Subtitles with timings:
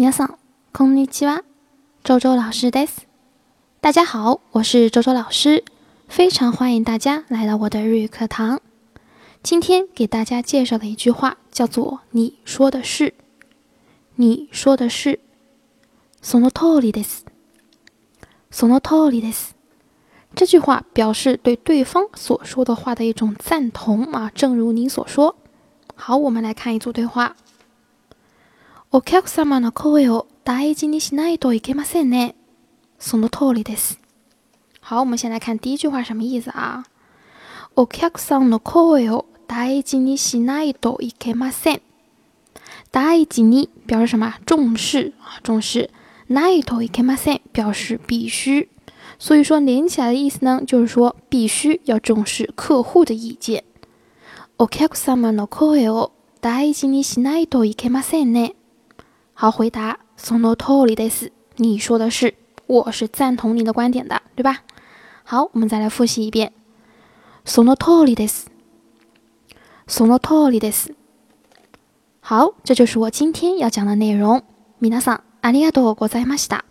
[0.00, 0.38] 皆さん、
[0.72, 1.42] こんにちは。
[2.04, 3.06] 周周老师です。
[3.80, 5.64] 大家好，我是周周老师，
[6.08, 8.60] 非常欢迎大家来到我的日语课堂。
[9.42, 13.14] 今天给大家介绍的一句话叫做“你说的是”，
[14.16, 15.20] 你说的是。
[16.22, 17.24] その通りです。
[18.50, 19.54] その通りです。
[20.34, 25.36] 这句话表示对对方所说的话的一种赞同啊，正如你所说。
[25.94, 27.36] 好，我们来看一组对话。
[28.93, 32.35] お客様の声を大事にしないといけませんね。
[32.99, 34.01] その通りです。
[34.81, 36.83] 好，我们先来看第一句话什么意思啊？
[37.77, 41.81] お客さんの声を大事にしないといけません。
[42.91, 44.33] 大事に表示什么？
[44.45, 45.89] 重视啊，重視。
[46.27, 48.67] ないといけません表示必须。
[49.17, 53.63] 所以说连起来的意思呢，就是说必须要重视客户的意见。
[54.57, 58.55] お客様の声を大事にしないといけませんね。
[59.40, 59.98] 好，回答。
[60.16, 61.32] その通りです。
[61.56, 62.34] 你说的是，
[62.66, 64.62] 我是赞同你的观点的，对吧？
[65.24, 66.52] 好，我们再来复习一遍。
[67.44, 68.50] その通りです。
[69.86, 70.94] その通りです。
[72.20, 74.42] 好，这就是我今天要讲的内容。
[74.80, 76.64] 皆さんありがとうございました。